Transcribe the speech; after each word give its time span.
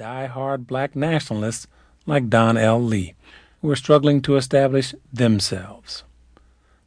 die-hard 0.00 0.66
black 0.66 0.96
nationalists 0.96 1.66
like 2.06 2.30
Don 2.30 2.56
L. 2.56 2.82
Lee, 2.82 3.12
who 3.60 3.68
were 3.68 3.76
struggling 3.76 4.22
to 4.22 4.36
establish 4.36 4.94
themselves. 5.12 6.04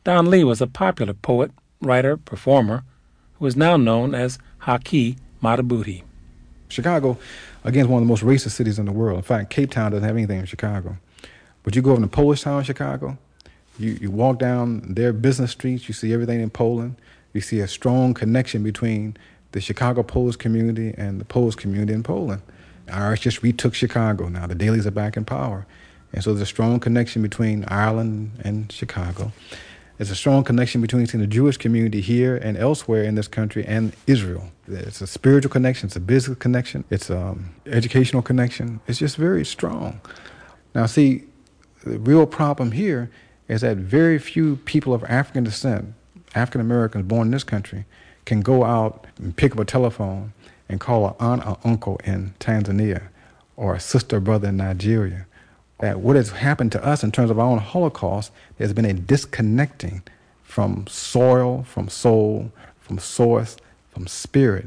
Don 0.04 0.32
Lee 0.32 0.43
was 0.43 0.62
a 0.62 0.66
popular 0.66 1.14
poet, 1.14 1.52
writer, 1.80 2.18
performer, 2.18 2.84
who 3.38 3.46
is 3.46 3.56
now 3.56 3.78
known 3.78 4.16
as 4.16 4.40
Haki 4.64 5.18
Madhubuti. 5.44 6.02
Chicago, 6.70 7.20
again, 7.64 7.86
is 7.86 7.88
one 7.88 8.02
of 8.02 8.07
the 8.07 8.12
most 8.12 8.23
racist 8.23 8.54
cities 8.54 8.80
in 8.80 8.88
the 8.88 8.91
world. 8.91 9.18
In 9.18 9.23
fact, 9.23 9.52
Cape 9.52 9.70
Town 9.70 9.91
doesn't 9.91 10.07
have 10.07 10.18
anything 10.18 10.39
in 10.39 10.48
Chicago. 10.48 10.98
But 11.61 11.75
you 11.75 11.84
go 11.84 11.91
over 11.91 12.02
to 12.02 12.07
Polish 12.07 12.41
town 12.41 12.57
in 12.57 12.66
Chicago, 12.66 13.20
you, 13.77 13.91
you 14.02 14.09
walk 14.09 14.39
down 14.39 14.91
their 14.91 15.14
business 15.14 15.52
streets, 15.52 15.88
you 15.88 15.93
see 15.93 16.14
everything 16.14 16.41
in 16.41 16.50
Poland. 16.50 16.95
You 17.34 17.41
see 17.41 17.59
a 17.59 17.68
strong 17.68 18.16
connection 18.16 18.64
between 18.64 19.18
the 19.52 19.61
Chicago 19.61 20.02
Polish 20.02 20.36
community 20.36 20.95
and 20.98 21.21
the 21.21 21.25
Polish 21.25 21.54
community 21.54 21.93
in 21.93 22.02
Poland. 22.02 22.41
Irish 22.91 23.21
just 23.21 23.43
retook 23.43 23.73
Chicago 23.73 24.27
now. 24.27 24.47
The 24.47 24.55
Daleys 24.55 24.86
are 24.86 24.92
back 24.92 25.18
in 25.18 25.25
power. 25.25 25.65
And 26.14 26.23
so 26.23 26.32
there's 26.33 26.43
a 26.43 26.46
strong 26.46 26.79
connection 26.79 27.21
between 27.21 27.65
Ireland 27.68 28.32
and 28.43 28.71
Chicago. 28.71 29.32
There's 29.97 30.11
a 30.11 30.15
strong 30.15 30.43
connection 30.43 30.82
between 30.82 31.06
the 31.06 31.28
Jewish 31.28 31.57
community 31.57 32.02
here 32.02 32.36
and 32.36 32.58
elsewhere 32.58 33.04
in 33.04 33.16
this 33.16 33.28
country 33.28 33.66
and 33.66 33.94
Israel. 34.08 34.52
It's 34.68 35.02
a 35.02 35.08
spiritual 35.08 35.52
connection, 35.52 35.88
it's 35.88 35.96
a 35.96 36.00
business 36.00 36.38
connection, 36.40 36.84
it's 36.90 37.09
an 37.09 37.54
educational 37.68 38.22
connection. 38.22 38.80
It's 38.88 39.00
just 39.00 39.18
very 39.18 39.45
strong. 39.45 40.02
Now, 40.73 40.88
see, 40.88 41.26
the 41.84 42.00
real 42.00 42.26
problem 42.26 42.72
here 42.72 43.12
is 43.48 43.62
that 43.62 43.78
very 43.78 44.18
few 44.18 44.56
people 44.58 44.94
of 44.94 45.04
African 45.04 45.44
descent, 45.44 45.94
African 46.34 46.62
Americans 46.62 47.06
born 47.06 47.28
in 47.28 47.31
this 47.31 47.44
country, 47.44 47.86
can 48.26 48.42
go 48.42 48.64
out 48.64 49.06
and 49.18 49.36
pick 49.36 49.52
up 49.52 49.59
a 49.59 49.66
telephone 49.66 50.34
and 50.73 50.82
call 50.82 51.08
an 51.08 51.16
aunt 51.20 51.48
or 51.48 51.58
uncle 51.63 52.02
in 52.04 52.34
Tanzania 52.40 53.04
or 53.55 53.76
a 53.76 53.80
sister 53.80 54.18
or 54.18 54.20
brother 54.20 54.50
in 54.50 54.58
Nigeria. 54.58 55.26
That 55.80 56.00
what 56.00 56.16
has 56.16 56.31
happened 56.31 56.72
to 56.73 56.84
us 56.84 57.03
in 57.03 57.11
terms 57.11 57.30
of 57.30 57.39
our 57.39 57.45
own 57.45 57.59
Holocaust, 57.59 58.31
there's 58.58 58.73
been 58.73 58.86
a 58.86 58.94
disconnecting 58.94 60.02
from 60.42 60.88
soil, 60.88 61.64
from 61.64 61.89
soul, 61.89 62.52
from 62.80 63.00
source, 63.00 63.58
from 63.92 64.08
spirit. 64.08 64.66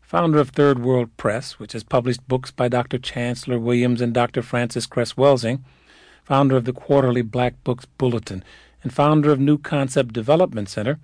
Founder 0.00 0.38
of 0.38 0.50
Third 0.50 0.82
World 0.82 1.14
Press, 1.16 1.58
which 1.58 1.72
has 1.72 1.82
published 1.82 2.26
books 2.26 2.50
by 2.50 2.68
Dr. 2.68 2.98
Chancellor 2.98 3.58
Williams 3.58 4.00
and 4.00 4.14
Dr. 4.14 4.42
Frances 4.42 4.86
Cress 4.86 5.12
Welsing, 5.14 5.62
founder 6.24 6.56
of 6.56 6.64
the 6.64 6.72
quarterly 6.72 7.22
Black 7.22 7.62
Books 7.64 7.84
Bulletin, 7.98 8.42
and 8.82 8.92
founder 8.92 9.30
of 9.30 9.40
New 9.40 9.58
Concept 9.58 10.12
Development 10.12 10.68
Center, 10.68 10.98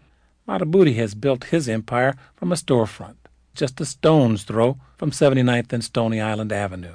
Madhubuti 0.48 0.96
has 0.96 1.14
built 1.14 1.44
his 1.44 1.68
empire 1.68 2.14
from 2.36 2.52
a 2.52 2.56
storefront, 2.56 3.16
just 3.54 3.80
a 3.80 3.84
stone's 3.84 4.44
throw 4.44 4.78
from 4.96 5.10
79th 5.10 5.72
and 5.72 5.84
Stony 5.84 6.20
Island 6.20 6.52
Avenue. 6.52 6.94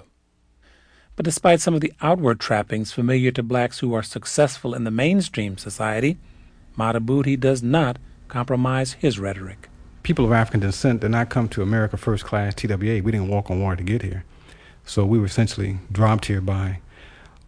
But 1.16 1.26
despite 1.26 1.62
some 1.62 1.74
of 1.74 1.82
the 1.82 1.94
outward 2.02 2.40
trappings 2.40 2.92
familiar 2.92 3.32
to 3.32 3.44
blacks 3.44 3.80
who 3.80 3.94
are 3.94 4.04
successful 4.04 4.74
in 4.74 4.84
the 4.84 4.92
mainstream 4.92 5.58
society, 5.58 6.18
Madhubuti 6.78 7.40
does 7.40 7.64
not 7.64 7.98
compromise 8.28 8.94
his 8.94 9.18
rhetoric. 9.18 9.70
People 10.04 10.26
of 10.26 10.34
African 10.34 10.60
descent 10.60 11.02
did 11.02 11.12
not 11.12 11.30
come 11.30 11.48
to 11.50 11.62
America 11.62 11.98
first 11.98 12.26
class 12.26 12.54
TWA. 12.54 12.78
We 12.78 13.12
didn't 13.12 13.30
walk 13.30 13.50
on 13.50 13.62
water 13.62 13.78
to 13.78 13.84
get 13.84 14.02
here. 14.02 14.26
So 14.86 15.06
we 15.06 15.18
were 15.18 15.26
essentially 15.26 15.80
dropped 15.92 16.26
here 16.26 16.42
by 16.42 16.80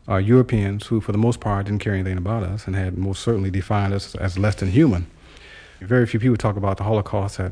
uh, 0.08 0.16
Europeans 0.16 0.88
who, 0.88 1.02
for 1.02 1.12
the 1.12 1.18
most 1.18 1.40
part, 1.40 1.66
didn't 1.66 1.82
care 1.82 1.94
anything 1.94 2.18
about 2.18 2.44
us 2.44 2.66
and 2.66 2.76
had 2.76 2.98
most 2.98 3.22
certainly 3.22 3.52
defined 3.52 3.94
us 3.94 4.16
as 4.16 4.40
less 4.40 4.56
than 4.56 4.72
human. 4.72 5.08
Very 5.82 6.08
few 6.08 6.20
people 6.20 6.38
talk 6.38 6.56
about 6.56 6.78
the 6.78 6.84
Holocaust 6.84 7.38
that 7.38 7.52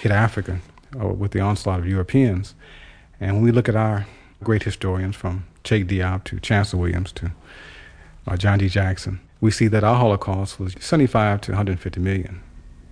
hit 0.00 0.12
Africa 0.12 0.60
with 0.94 1.32
the 1.32 1.40
onslaught 1.40 1.80
of 1.80 1.86
Europeans. 1.86 2.54
And 3.20 3.36
when 3.36 3.44
we 3.44 3.52
look 3.52 3.68
at 3.68 3.76
our 3.76 4.06
great 4.42 4.62
historians, 4.62 5.16
from 5.16 5.46
Cheikh 5.62 5.86
Diop 5.86 6.24
to 6.24 6.40
Chancellor 6.40 6.80
Williams 6.80 7.12
to 7.12 7.32
uh, 8.26 8.36
John 8.36 8.58
G. 8.58 8.68
Jackson, 8.68 9.20
we 9.40 9.50
see 9.50 9.68
that 9.68 9.84
our 9.84 9.96
Holocaust 9.96 10.58
was 10.58 10.74
75 10.78 11.40
to 11.42 11.52
150 11.52 12.00
million. 12.00 12.40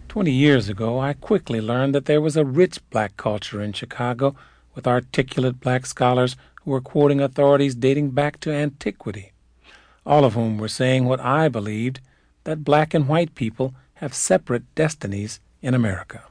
Twenty 0.08 0.32
years 0.32 0.68
ago, 0.68 1.00
I 1.00 1.14
quickly 1.14 1.60
learned 1.60 1.94
that 1.94 2.04
there 2.04 2.20
was 2.20 2.36
a 2.36 2.44
rich 2.44 2.78
black 2.90 3.16
culture 3.16 3.62
in 3.62 3.72
Chicago 3.72 4.34
with 4.74 4.86
articulate 4.86 5.58
black 5.60 5.86
scholars 5.86 6.36
who 6.62 6.70
were 6.70 6.82
quoting 6.82 7.20
authorities 7.20 7.74
dating 7.74 8.10
back 8.10 8.38
to 8.40 8.52
antiquity, 8.52 9.32
all 10.04 10.26
of 10.26 10.34
whom 10.34 10.58
were 10.58 10.68
saying 10.68 11.06
what 11.06 11.20
I 11.20 11.48
believed 11.48 12.00
that 12.44 12.64
black 12.64 12.92
and 12.92 13.08
white 13.08 13.34
people 13.34 13.74
have 13.94 14.12
separate 14.12 14.74
destinies 14.74 15.40
in 15.62 15.72
America. 15.72 16.24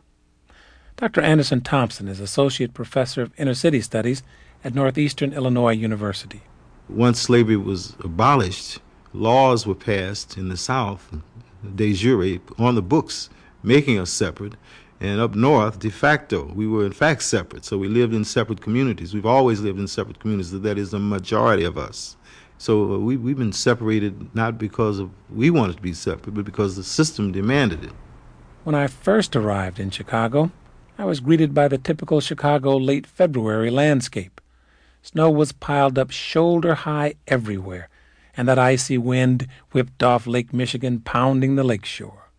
Dr. 0.97 1.21
Anderson 1.21 1.61
Thompson 1.61 2.07
is 2.07 2.19
Associate 2.19 2.73
Professor 2.73 3.23
of 3.23 3.31
Inner 3.37 3.53
City 3.53 3.81
Studies 3.81 4.21
at 4.63 4.75
Northeastern 4.75 5.33
Illinois 5.33 5.73
University. 5.73 6.41
Once 6.87 7.19
slavery 7.19 7.57
was 7.57 7.95
abolished, 8.03 8.79
laws 9.13 9.65
were 9.65 9.75
passed 9.75 10.37
in 10.37 10.49
the 10.49 10.57
South, 10.57 11.11
de 11.75 11.93
jure, 11.93 12.39
on 12.57 12.75
the 12.75 12.81
books, 12.81 13.29
making 13.63 13.97
us 13.97 14.11
separate. 14.11 14.53
And 14.99 15.19
up 15.19 15.33
north, 15.33 15.79
de 15.79 15.89
facto, 15.89 16.51
we 16.53 16.67
were 16.67 16.85
in 16.85 16.91
fact 16.91 17.23
separate. 17.23 17.65
So 17.65 17.77
we 17.77 17.87
lived 17.87 18.13
in 18.13 18.23
separate 18.23 18.61
communities. 18.61 19.15
We've 19.15 19.25
always 19.25 19.59
lived 19.59 19.79
in 19.79 19.87
separate 19.87 20.19
communities. 20.19 20.51
That 20.51 20.77
is 20.77 20.91
the 20.91 20.99
majority 20.99 21.63
of 21.63 21.77
us. 21.77 22.17
So 22.59 22.93
uh, 22.93 22.97
we, 22.99 23.17
we've 23.17 23.37
been 23.37 23.53
separated 23.53 24.35
not 24.35 24.59
because 24.59 24.99
of 24.99 25.09
we 25.33 25.49
wanted 25.49 25.77
to 25.77 25.81
be 25.81 25.93
separate, 25.93 26.33
but 26.33 26.45
because 26.45 26.75
the 26.75 26.83
system 26.83 27.31
demanded 27.31 27.83
it. 27.83 27.93
When 28.63 28.75
I 28.75 28.85
first 28.85 29.35
arrived 29.35 29.79
in 29.79 29.89
Chicago, 29.89 30.51
I 31.01 31.05
was 31.05 31.19
greeted 31.19 31.55
by 31.55 31.67
the 31.67 31.79
typical 31.79 32.21
Chicago 32.21 32.77
late 32.77 33.07
February 33.07 33.71
landscape. 33.71 34.39
Snow 35.01 35.31
was 35.31 35.51
piled 35.51 35.97
up 35.97 36.11
shoulder 36.11 36.75
high 36.75 37.15
everywhere, 37.27 37.89
and 38.37 38.47
that 38.47 38.59
icy 38.59 38.99
wind 38.99 39.47
whipped 39.71 40.03
off 40.03 40.27
Lake 40.27 40.53
Michigan, 40.53 40.99
pounding 40.99 41.55
the 41.55 41.63
lake 41.63 41.85
shore. 41.85 42.29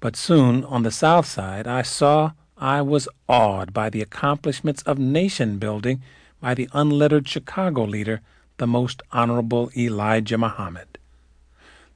But 0.00 0.16
soon, 0.16 0.64
on 0.64 0.82
the 0.82 0.90
south 0.90 1.26
side, 1.26 1.66
I 1.66 1.82
saw 1.82 2.32
I 2.56 2.80
was 2.80 3.06
awed 3.28 3.74
by 3.74 3.90
the 3.90 4.00
accomplishments 4.00 4.80
of 4.84 4.98
nation 4.98 5.58
building 5.58 6.00
by 6.40 6.54
the 6.54 6.70
unlettered 6.72 7.28
Chicago 7.28 7.84
leader, 7.84 8.22
the 8.56 8.66
Most 8.66 9.02
Honorable 9.12 9.70
Elijah 9.76 10.38
Muhammad. 10.38 10.96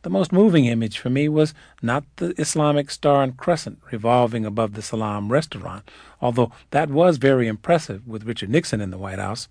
The 0.08 0.14
most 0.14 0.32
moving 0.32 0.64
image 0.64 0.98
for 0.98 1.10
me 1.10 1.28
was 1.28 1.52
not 1.82 2.02
the 2.16 2.32
Islamic 2.40 2.90
star 2.90 3.22
and 3.22 3.36
crescent 3.36 3.78
revolving 3.92 4.46
above 4.46 4.72
the 4.72 4.80
Salaam 4.80 5.30
restaurant, 5.30 5.90
although 6.22 6.50
that 6.70 6.88
was 6.88 7.18
very 7.18 7.46
impressive 7.46 8.08
with 8.08 8.24
Richard 8.24 8.48
Nixon 8.48 8.80
in 8.80 8.90
the 8.90 8.96
White 8.96 9.18
House. 9.18 9.48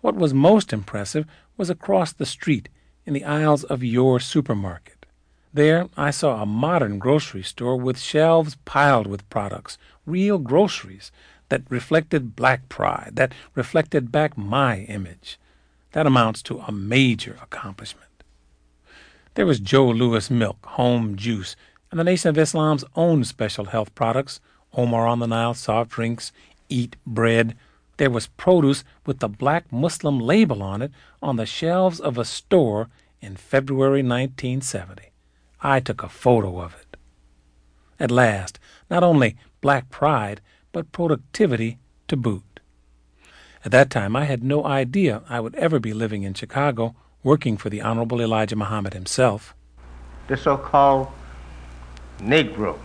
What 0.00 0.14
was 0.14 0.32
most 0.32 0.72
impressive 0.72 1.26
was 1.58 1.68
across 1.68 2.14
the 2.14 2.24
street 2.24 2.70
in 3.04 3.12
the 3.12 3.26
aisles 3.26 3.64
of 3.64 3.84
your 3.84 4.18
supermarket. 4.18 5.04
There 5.52 5.90
I 5.94 6.10
saw 6.10 6.40
a 6.40 6.46
modern 6.46 6.98
grocery 6.98 7.42
store 7.42 7.76
with 7.76 7.98
shelves 7.98 8.56
piled 8.64 9.06
with 9.06 9.28
products, 9.28 9.76
real 10.06 10.38
groceries, 10.38 11.12
that 11.50 11.64
reflected 11.68 12.34
black 12.34 12.70
pride, 12.70 13.10
that 13.16 13.34
reflected 13.54 14.10
back 14.10 14.38
my 14.38 14.78
image. 14.88 15.38
That 15.92 16.06
amounts 16.06 16.40
to 16.44 16.60
a 16.60 16.72
major 16.72 17.36
accomplishment. 17.42 18.06
There 19.36 19.44
was 19.44 19.60
Joe 19.60 19.86
Louis 19.90 20.30
milk, 20.30 20.64
home 20.64 21.14
juice, 21.14 21.56
and 21.90 22.00
the 22.00 22.04
Nation 22.04 22.30
of 22.30 22.38
Islam's 22.38 22.86
own 22.94 23.22
special 23.22 23.66
health 23.66 23.94
products, 23.94 24.40
Omar 24.72 25.06
on 25.06 25.18
the 25.18 25.26
Nile 25.26 25.52
soft 25.52 25.90
drinks, 25.90 26.32
Eat 26.70 26.96
bread. 27.06 27.54
There 27.98 28.08
was 28.08 28.28
produce 28.28 28.82
with 29.04 29.18
the 29.18 29.28
black 29.28 29.70
Muslim 29.70 30.18
label 30.18 30.62
on 30.62 30.80
it 30.80 30.90
on 31.20 31.36
the 31.36 31.44
shelves 31.44 32.00
of 32.00 32.16
a 32.16 32.24
store 32.24 32.88
in 33.20 33.36
February 33.36 34.02
1970. 34.02 35.12
I 35.60 35.80
took 35.80 36.02
a 36.02 36.08
photo 36.08 36.58
of 36.58 36.74
it. 36.80 36.96
At 38.00 38.10
last, 38.10 38.58
not 38.88 39.02
only 39.02 39.36
black 39.60 39.90
pride, 39.90 40.40
but 40.72 40.92
productivity 40.92 41.76
to 42.08 42.16
boot. 42.16 42.60
At 43.66 43.72
that 43.72 43.90
time, 43.90 44.16
I 44.16 44.24
had 44.24 44.42
no 44.42 44.64
idea 44.64 45.24
I 45.28 45.40
would 45.40 45.54
ever 45.56 45.78
be 45.78 45.92
living 45.92 46.22
in 46.22 46.32
Chicago 46.32 46.96
working 47.26 47.56
for 47.56 47.68
the 47.70 47.80
Honorable 47.80 48.22
Elijah 48.22 48.54
Muhammad 48.54 48.94
himself. 48.94 49.52
The 50.28 50.36
so 50.36 50.56
called 50.56 51.08
Negro, 52.20 52.78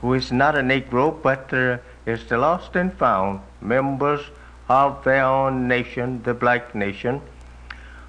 who 0.00 0.14
is 0.14 0.32
not 0.32 0.58
a 0.58 0.60
Negro 0.60 1.04
but 1.22 1.52
uh, 1.52 1.78
is 2.06 2.26
the 2.26 2.38
lost 2.38 2.74
and 2.74 2.92
found 2.94 3.40
members 3.60 4.20
of 4.68 5.04
their 5.04 5.24
own 5.24 5.68
nation, 5.68 6.20
the 6.24 6.34
black 6.34 6.74
nation, 6.74 7.20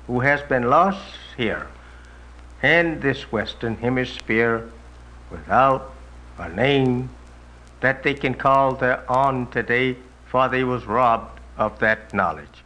who 0.07 0.21
has 0.21 0.41
been 0.41 0.71
lost 0.71 1.05
here 1.37 1.67
in 2.63 2.99
this 2.99 3.31
Western 3.31 3.77
Hemisphere 3.77 4.67
without 5.29 5.93
a 6.39 6.49
name 6.49 7.09
that 7.81 8.01
they 8.01 8.15
can 8.15 8.33
call 8.33 8.73
their 8.73 8.99
own 9.07 9.45
today, 9.51 9.97
for 10.25 10.49
they 10.49 10.63
was 10.63 10.85
robbed 10.87 11.39
of 11.57 11.77
that 11.77 12.11
knowledge. 12.11 12.63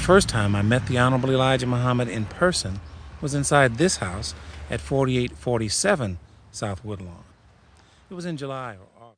First 0.00 0.30
time 0.30 0.56
I 0.56 0.62
met 0.62 0.86
the 0.86 0.98
Honorable 0.98 1.30
Elijah 1.30 1.66
Muhammad 1.66 2.08
in 2.08 2.24
person 2.24 2.80
was 3.20 3.34
inside 3.34 3.76
this 3.76 3.98
house 3.98 4.34
at 4.70 4.80
4847 4.80 6.18
South 6.50 6.84
Woodlawn. 6.84 7.24
It 8.10 8.14
was 8.14 8.24
in 8.24 8.36
July 8.36 8.76